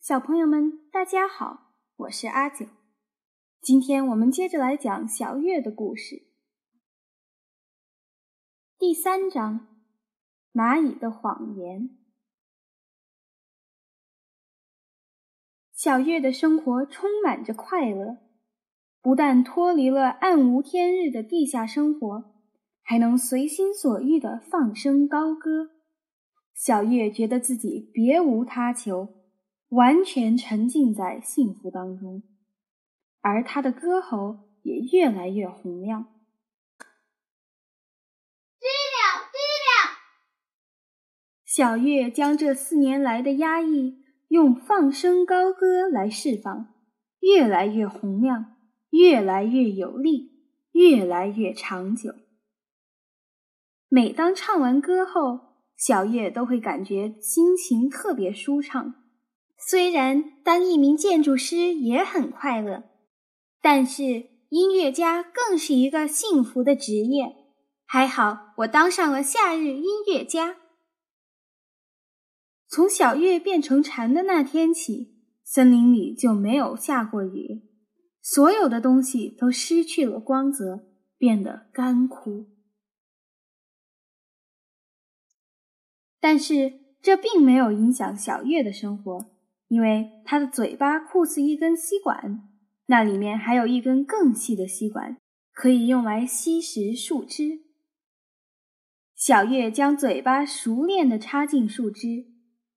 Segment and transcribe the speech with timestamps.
[0.00, 2.66] 小朋友们，大家好，我是阿九。
[3.60, 6.28] 今天我们接着来讲小月的故事。
[8.78, 9.66] 第三章：
[10.54, 11.90] 蚂蚁的谎言。
[15.74, 18.18] 小月的生活充满着快乐，
[19.02, 22.32] 不但脱离了暗无天日的地下生活，
[22.82, 25.72] 还能随心所欲的放声高歌。
[26.54, 29.17] 小月觉得自己别无他求。
[29.68, 32.22] 完全沉浸在幸福当中，
[33.20, 36.04] 而他的歌喉也越来越洪亮。
[38.58, 39.98] 知了，知了。
[41.44, 46.74] 小月将这四年来的压抑用放声高歌来释放，
[47.20, 48.56] 越来越洪亮，
[48.90, 50.32] 越来越有力，
[50.72, 52.14] 越来越长久。
[53.88, 55.40] 每当唱完歌后，
[55.76, 59.04] 小月都会感觉心情特别舒畅。
[59.60, 62.84] 虽然当一名建筑师也很快乐，
[63.60, 67.36] 但是音乐家更是一个幸福的职业。
[67.84, 70.56] 还好我当上了夏日音乐家。
[72.68, 77.62] 从小月变成蝉的那天起，森林里就没有下过雨，
[78.22, 80.86] 所有的东西都失去了光泽，
[81.16, 82.46] 变得干枯。
[86.20, 89.37] 但是这并没有影响小月的生活。
[89.68, 92.48] 因为它的嘴巴酷似一根吸管，
[92.86, 95.18] 那里面还有一根更细的吸管，
[95.52, 97.66] 可以用来吸食树枝。
[99.14, 102.26] 小月将嘴巴熟练地插进树枝，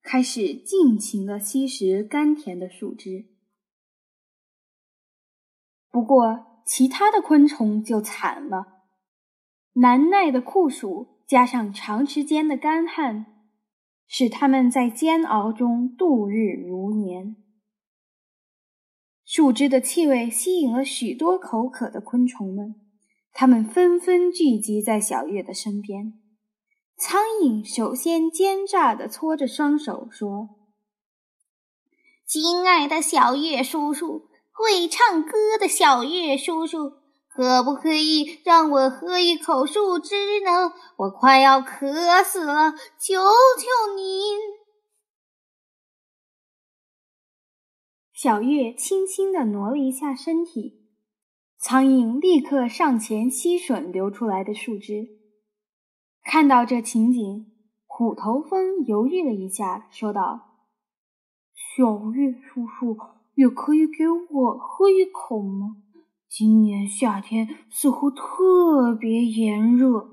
[0.01, 3.27] 开始尽情地吸食甘甜的树枝。
[5.89, 8.85] 不过，其他的昆虫就惨了，
[9.73, 13.30] 难耐的酷暑加上长时间的干旱。
[14.13, 17.37] 使他们在煎熬中度日如年。
[19.23, 22.75] 树枝的气味吸引了许多口渴的昆虫们，
[23.31, 26.19] 它们纷纷聚集在小月的身边。
[26.97, 30.49] 苍蝇首先奸诈地搓着双手说
[32.27, 36.99] ：“亲爱的小月叔叔，会唱歌的小月叔叔。”
[37.33, 40.73] 可不可以让我喝一口树枝呢？
[40.97, 44.37] 我快要渴死了，求求您！
[48.13, 50.85] 小月轻轻地挪了一下身体，
[51.57, 55.07] 苍蝇立刻上前吸吮流出来的树枝。
[56.23, 57.49] 看到这情景，
[57.87, 60.57] 虎头蜂犹豫了一下，说道
[61.55, 62.97] ：“小月叔叔，
[63.35, 65.77] 也可以给我喝一口吗？”
[66.33, 70.11] 今年夏天似乎特别炎热。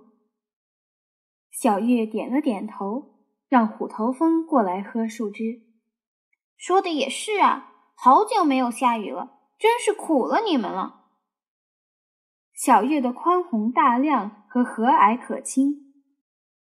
[1.49, 3.15] 小月点了点头，
[3.49, 5.63] 让虎头蜂过来喝树枝。
[6.57, 11.05] 说的也是啊，好久没有下雨了，真是苦了你们了。
[12.53, 15.95] 小月的宽宏大量和和蔼可亲，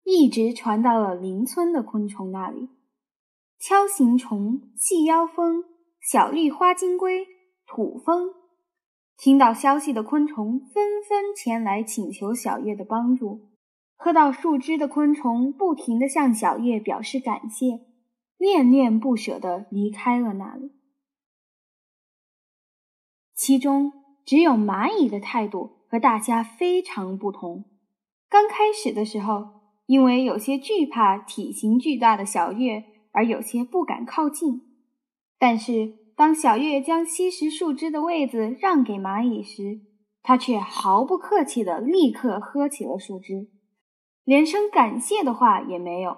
[0.04, 2.70] 一直传到了邻村的昆虫那里。
[3.60, 5.64] 锹形虫、细腰蜂、
[6.00, 7.26] 小丽花金龟、
[7.66, 8.40] 土蜂。
[9.22, 13.52] 听到消息的昆虫纷纷前来请求小月的帮助。
[13.96, 17.82] 喝到树枝的昆虫不停地向小月表示感谢，
[18.40, 20.72] 恋恋不舍地离开了那里。
[23.36, 23.94] 其中
[24.26, 27.66] 只有蚂蚁的态度和大家非常不同。
[28.28, 34.64] 刚开始的时候，因为有些惧怕体型巨大的小月，而有些不敢靠近。
[35.38, 39.82] 但是，当小月将吸食树枝的位子让给蚂蚁时，
[40.22, 43.50] 它却毫不客气地立刻喝起了树枝，
[44.24, 46.18] 连声感谢的话也没有。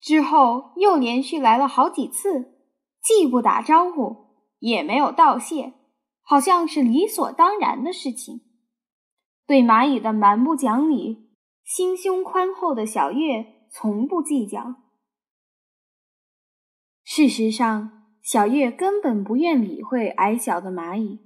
[0.00, 2.54] 之后又连续来了好几次，
[3.02, 4.28] 既不打招呼，
[4.60, 5.74] 也没有道谢，
[6.22, 8.40] 好像是理所当然的事情。
[9.46, 11.28] 对蚂蚁的蛮不讲理，
[11.62, 14.76] 心胸宽厚的小月从不计较。
[17.04, 17.92] 事实上。
[18.26, 21.20] 小月根本不愿理会矮小的蚂蚁，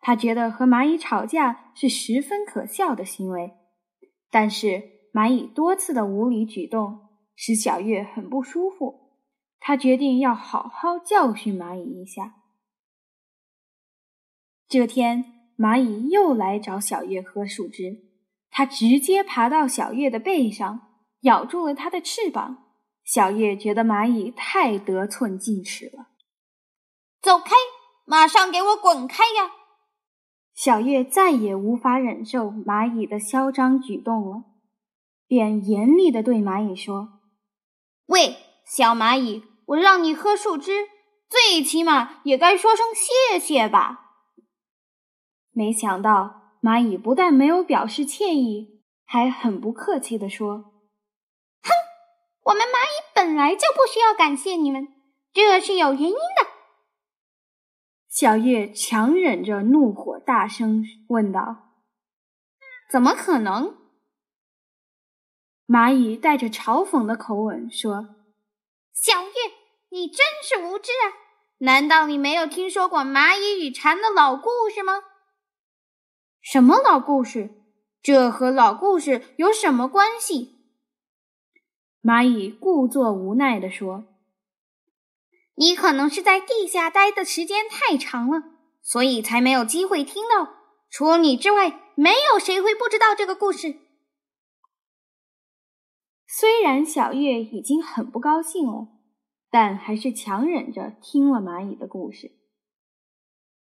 [0.00, 3.54] 她觉得和蚂蚁吵架是十分可笑的行为。
[4.30, 4.82] 但是
[5.14, 6.98] 蚂蚁多次的无理举动
[7.34, 9.16] 使小月很不舒服，
[9.60, 12.34] 她决定要好好教训蚂蚁一下。
[14.68, 15.24] 这天，
[15.56, 18.10] 蚂蚁又来找小月喝树枝，
[18.50, 20.82] 它直接爬到小月的背上，
[21.20, 22.64] 咬住了它的翅膀。
[23.04, 26.08] 小月觉得蚂蚁太得寸进尺了。
[27.26, 27.56] 走开！
[28.04, 29.50] 马上给我滚开呀！
[30.54, 34.44] 小月再也无法忍受蚂蚁的嚣张举动了，
[35.26, 37.18] 便严厉地对蚂蚁说
[38.06, 40.86] ：“喂，小蚂蚁，我让你喝树枝，
[41.28, 44.12] 最起码也该说声谢谢吧。
[45.50, 50.58] 没想到蚂蚁不但没有表示歉意，还很不客气地说
[51.66, 51.70] ：“哼，
[52.44, 54.86] 我们蚂蚁本来就不需要感谢你们，
[55.32, 56.45] 这是有原因的。”
[58.16, 61.74] 小月强忍着怒火，大声问道
[62.90, 63.76] ：“怎么可能？”
[65.68, 68.16] 蚂蚁带着嘲讽的口吻说
[68.94, 69.30] ：“小月，
[69.90, 71.12] 你真是无知啊！
[71.58, 74.94] 难道你没有听说过蚂蚁与蝉的老故事吗？”
[76.40, 77.50] 什么老故事？
[78.00, 80.54] 这和老故事有什么关系？
[82.02, 84.06] 蚂蚁故作无奈地说
[85.56, 88.44] ：“你可能是在地下待的时间太长了，
[88.82, 90.54] 所以才没有机会听到。
[90.88, 93.76] 除你之外，没有谁会不知道这个故事。”
[96.28, 98.88] 虽然小月已经很不高兴了，
[99.50, 102.32] 但还是强忍着听了蚂蚁的故事。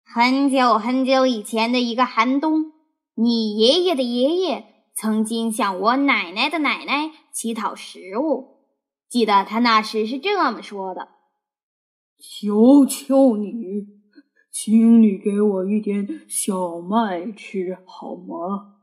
[0.03, 2.71] 很久很久以前的一个寒冬，
[3.13, 4.65] 你爷爷的爷爷
[4.95, 8.55] 曾经向我奶奶的奶奶乞讨食物。
[9.07, 11.09] 记得他那时是这么说的
[12.19, 13.49] ：“求求你，
[14.51, 18.75] 请你给我一点小麦吃好吗？”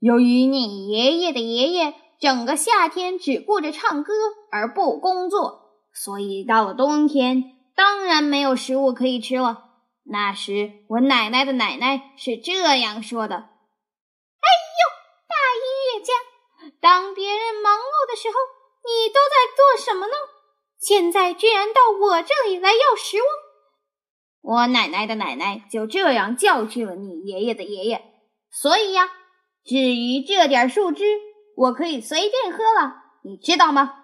[0.00, 4.12] 由于你爷爷的爷爷整个夏天只顾着唱歌
[4.52, 9.64] 而不工作，所以到了冬天，当然没有食物可以吃了。
[10.04, 14.46] 那时，我奶奶的奶奶是这样说的：“哎
[14.78, 14.82] 呦，
[15.28, 16.12] 大音乐家，
[16.80, 18.34] 当别人忙碌的时候，
[18.84, 20.14] 你都在做什么呢？
[20.78, 23.26] 现在居然到我这里来要食物！”
[24.40, 28.02] 我奶奶的奶奶就这样教训了你爷爷的爷爷。
[28.50, 29.08] 所以呀，
[29.64, 31.04] 至于这点树枝，
[31.56, 33.94] 我可以随便喝了，你知道吗？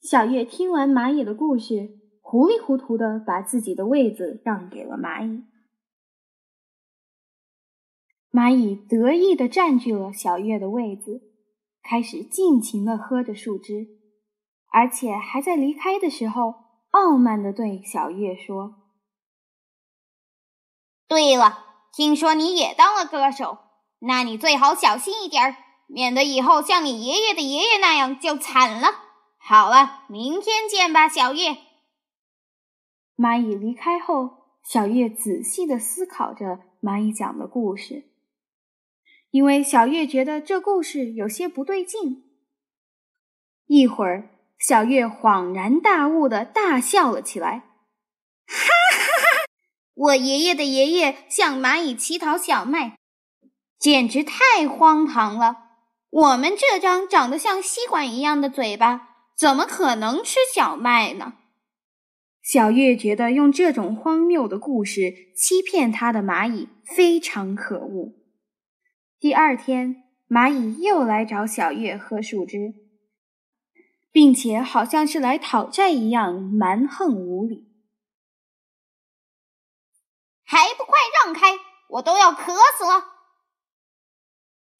[0.00, 1.98] 小月听完蚂蚁的故事。
[2.24, 5.44] 糊里糊涂的把自己的位子让给了蚂蚁，
[8.30, 11.20] 蚂蚁得意的占据了小月的位子，
[11.82, 13.86] 开始尽情的喝着树枝，
[14.72, 16.54] 而且还在离开的时候
[16.90, 18.74] 傲慢的对小月说
[21.06, 23.58] ：“对了，听说你也当了歌手，
[24.00, 28.88] 那你最好小心一点儿，免得以后像你爷爷的爷爷那样就惨了。
[29.38, 31.58] 好了，明天见吧，小月。”
[33.14, 34.30] 蚂蚁离开后，
[34.64, 38.04] 小月仔细的思考着蚂蚁讲的故事，
[39.30, 42.24] 因为小月觉得这故事有些不对劲。
[43.66, 44.31] 一会儿，
[44.62, 47.64] 小月恍然大悟的大笑了起来
[48.46, 49.44] ：“哈哈哈！
[49.94, 52.96] 我爷爷的爷爷向蚂蚁乞讨小麦，
[53.76, 55.56] 简直太荒唐了！
[56.10, 61.32] 我们这张长得像吸管一样的嘴巴，怎么可能吃小麦呢？”
[62.40, 68.14] 小月觉得用这种荒谬的故事欺骗他的蚂蚁非常可恶。
[69.18, 69.96] 第二天，
[70.28, 72.74] 蚂蚁又来找小月喝树枝，
[74.12, 77.66] 并且好像是来讨债一样蛮横无理。
[80.44, 81.58] 还不快让开！
[81.88, 83.06] 我都要渴死了！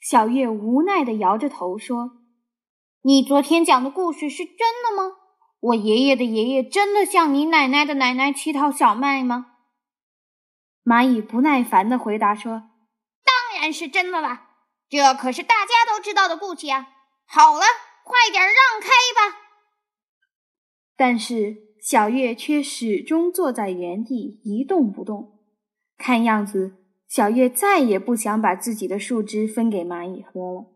[0.01, 2.19] 小月无奈的摇着头说
[3.03, 5.17] ：“你昨天讲的故事是真的吗？”
[5.61, 9.47] 我爷爷的爷爷真的向你奶奶的奶奶乞讨小麦吗？
[10.85, 12.71] 蚂蚁不耐烦的回答说
[13.25, 14.49] ：“当然是真的啦，
[14.89, 16.89] 这可是大家都知道的故事呀。
[17.25, 17.63] 好了，
[18.05, 19.39] 快点让开吧。”
[20.97, 25.41] 但是小月却始终坐在原地一动不动，
[25.97, 30.67] 看样子小月再也不想把自己的树枝分给蚂蚁喝了。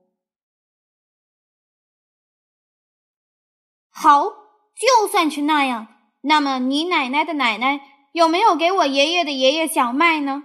[3.90, 4.46] 好。
[4.76, 5.86] 就算是那样，
[6.20, 7.80] 那么你奶奶的奶奶
[8.12, 10.42] 有没有给我爷爷的爷爷小麦呢？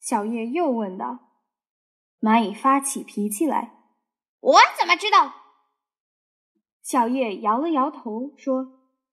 [0.00, 1.18] 小月又问道。
[2.22, 3.74] 蚂蚁发起脾气来
[4.40, 5.34] ：“我怎么知道？”
[6.86, 8.68] 小叶摇了摇头说：“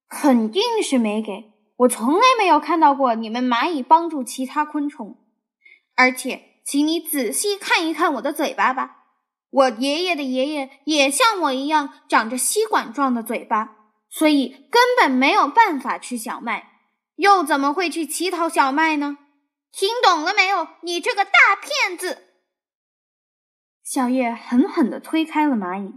[0.07, 5.17] 肯定是没给我，从来没有看到过你们蚂蚁帮助其他昆虫。
[5.95, 8.97] 而且，请你仔细看一看我的嘴巴吧，
[9.49, 13.77] 我爷爷的爷爷也像我一样长着吸管状的嘴巴。”
[14.07, 16.73] 所以根本没有办法吃小麦，
[17.15, 19.17] 又怎么会去乞讨小麦呢？
[19.71, 20.67] 听懂了没有？
[20.81, 22.21] 你这个大骗子！
[23.83, 25.95] 小叶狠狠地推开了蚂蚁。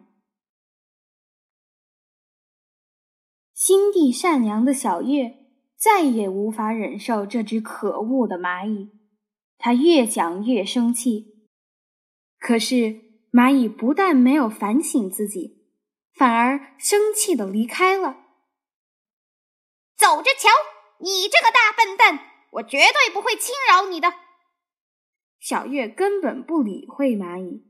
[3.66, 5.38] 心地善良的小月
[5.76, 8.92] 再也无法忍受这只可恶的蚂蚁，
[9.58, 11.48] 他越讲越生气。
[12.38, 13.00] 可是
[13.32, 15.66] 蚂蚁不但没有反省自己。
[16.14, 18.18] 反而生气的离开了，
[19.96, 20.48] 走着瞧！
[21.00, 22.20] 你这个大笨蛋，
[22.52, 24.14] 我绝对不会轻饶你的。
[25.40, 27.64] 小月根本不理会蚂蚁，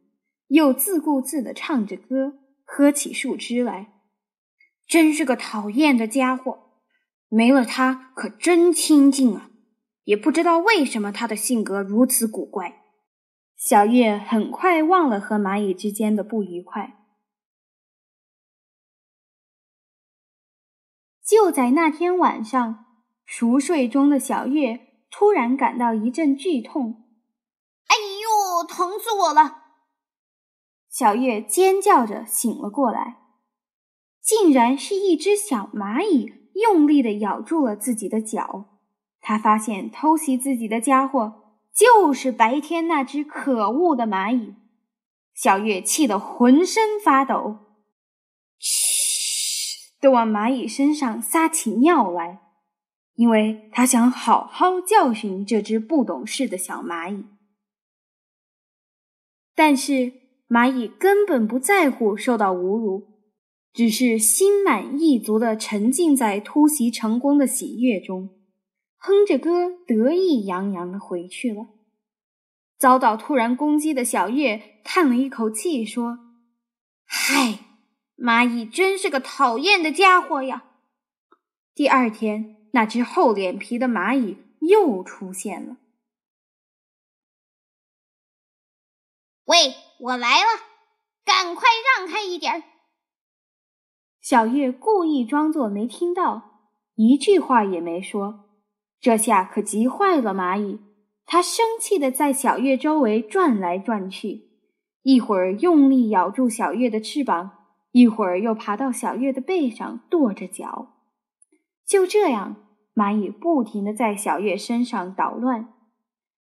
[0.48, 2.34] 又自顾自的唱着歌，
[2.66, 3.94] 喝起树枝来。
[4.86, 6.70] 真是个讨厌的家伙，
[7.28, 9.50] 没了他可真清静啊！
[10.04, 12.84] 也不知道为什么他的性格如此古怪。
[13.56, 16.92] 小月很快忘了和蚂蚁之间的不愉快。
[21.26, 22.84] 就在那天晚上，
[23.24, 27.04] 熟睡中的小月突然感到一阵剧痛。
[27.88, 29.64] 哎呦，疼死我了！
[30.88, 33.25] 小月尖叫着醒了过来，
[34.26, 38.80] 竟然是一只小蚂蚁用力的咬住了自己的脚。
[39.20, 44.56] 他发现偷袭自己的家伙就是白天那只可恶的蚂蚁。
[45.32, 47.58] 小月气得浑身发抖，
[48.58, 52.40] 嘘，都往蚂蚁身上撒起尿来，
[53.14, 57.26] 因为他想好好教训这只不懂事的小蚂蚁。
[59.54, 60.12] 但是
[60.48, 63.15] 蚂蚁根本不在乎受到侮辱，
[63.76, 68.30] 只是心满意足地沉浸在突袭成功的喜悦中，
[68.96, 71.66] 哼着歌，得意洋洋地回去了。
[72.78, 76.18] 遭到突然攻击的小月叹了一口气，说
[77.04, 77.58] ：“嗨，
[78.16, 80.64] 蚂蚁真是个讨厌的家伙呀！”
[81.76, 85.76] 第二天，那只厚脸皮的蚂蚁又出现了。
[89.44, 90.46] 喂，我来了，
[91.26, 91.68] 赶快
[91.98, 92.62] 让开一点儿！
[94.26, 96.64] 小月故意装作没听到，
[96.96, 98.46] 一句话也没说。
[98.98, 100.80] 这下可急坏了蚂蚁，
[101.24, 104.48] 它生气的在小月周围转来转去，
[105.04, 107.52] 一会儿用力咬住小月的翅膀，
[107.92, 110.96] 一会儿又爬到小月的背上跺着脚。
[111.86, 112.56] 就这样，
[112.96, 115.72] 蚂蚁不停的在小月身上捣乱，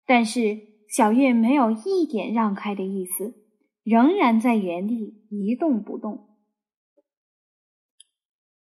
[0.06, 0.70] 但是。
[0.88, 3.34] 小月没有一点让开的意思，
[3.82, 6.28] 仍然在原地一动不动。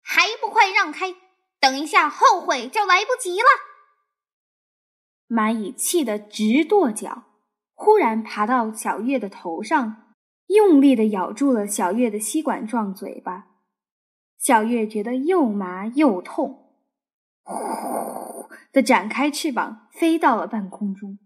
[0.04, 1.16] 还不快让开！
[1.58, 3.48] 等一下后悔就来不及了。
[5.28, 7.24] 蚂蚁气得直跺脚，
[7.74, 10.14] 忽然爬到小月的头上，
[10.46, 13.48] 用力的咬住了小月的吸管状嘴巴。
[14.38, 16.76] 小月觉得又麻又痛，
[17.42, 21.18] 呼的展开翅膀飞到了半空中。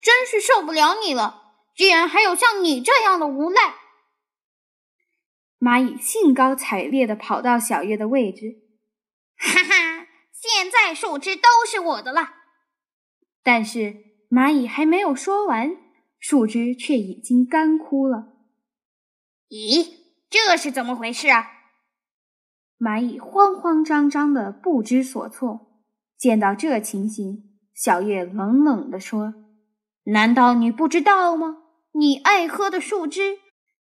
[0.00, 1.52] 真是受不了你了！
[1.76, 3.76] 居然还有像你这样的无赖！
[5.60, 8.62] 蚂蚁兴高采烈地跑到小月的位置，
[9.36, 10.06] 哈哈！
[10.32, 12.30] 现在树枝都是我的了。
[13.42, 13.96] 但是
[14.30, 15.76] 蚂蚁还没有说完，
[16.18, 18.28] 树枝却已经干枯了。
[19.50, 19.86] 咦，
[20.30, 21.46] 这是怎么回事啊？
[22.78, 25.82] 蚂蚁慌慌张张的不知所措。
[26.16, 29.34] 见到这情形，小月冷冷地说。
[30.04, 31.58] 难道你不知道吗？
[31.92, 33.38] 你爱喝的树枝，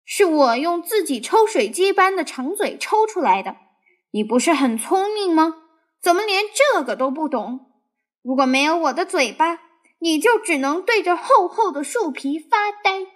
[0.05, 3.57] 是我用自己抽水机般的长嘴抽出来的。
[4.13, 5.55] 你不是很聪明吗？
[6.01, 7.73] 怎么连这个都不懂？
[8.23, 9.61] 如果没有我的嘴巴，
[10.01, 13.07] 你就只能对着厚厚的树皮发呆。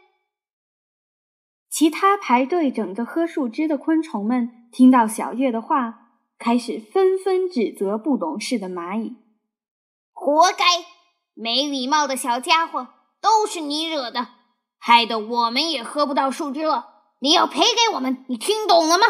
[1.69, 9.17] 其他排队等着喝树枝的昆虫们听到小月的话，开始纷纷指责不懂事的蚂蚁
[10.13, 10.65] ：“活该！”
[11.35, 12.89] 没礼貌的小家伙，
[13.21, 14.29] 都是你惹的，
[14.87, 16.91] 害得我们也喝不到树枝了。
[17.19, 19.05] 你要赔给我们，你听懂了吗？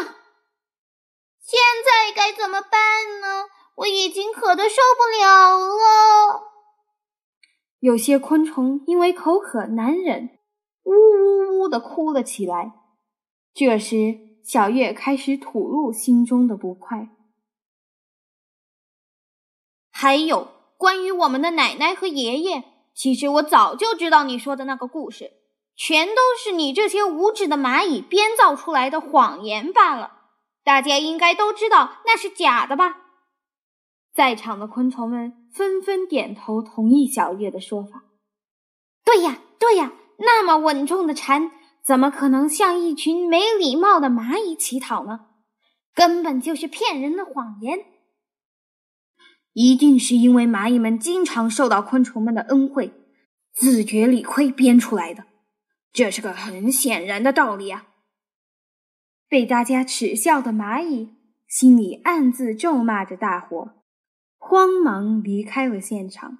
[1.39, 3.45] 现在该怎么办呢？
[3.75, 6.41] 我已经渴得受不了了。
[7.77, 10.39] 有些昆虫因为口渴难忍，
[10.81, 12.73] 呜呜呜的哭了起来。
[13.53, 17.07] 这时，小月开始吐露心中的不快，
[19.91, 20.47] 还有。
[20.75, 22.63] 关于我们的奶奶和爷爷，
[22.95, 25.33] 其实我早就知道你说的那个故事，
[25.77, 30.13] 全都是你这些无知的蚂蚁编造出来的谎言罢了。
[30.63, 32.97] 大家应该都知道那是假的吧？
[34.13, 38.03] 在场的昆虫们纷纷点头同意小月的说法。
[39.05, 41.51] 对呀，对呀，那么稳重的蝉，
[41.85, 45.27] 怎么可能向一群没礼貌的蚂蚁乞讨呢？
[45.93, 47.85] 根本就是骗人的谎言。
[49.53, 52.91] 一定是因为蚂蚁们经常受到昆虫们的恩惠，
[53.53, 55.26] 自觉理亏编出来的，
[55.97, 57.87] 这是个很显然的道理啊。
[59.27, 61.15] 被大家耻笑的蚂蚁
[61.47, 63.83] 心里暗自咒骂着大伙
[64.37, 66.37] 慌忙离开了现场。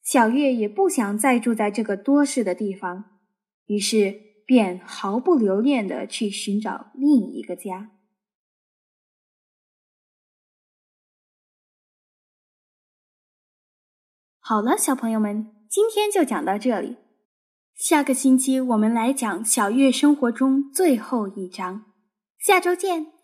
[0.00, 3.18] 小月也不想再住在这个多事的地方
[3.64, 7.90] 于是便毫不留恋的去寻找另一个家。
[14.38, 17.05] 好了小朋友们今天就讲到这里
[17.76, 21.84] 下个星期我们来讲小月生活中最后一章。
[22.38, 23.15] 下周见。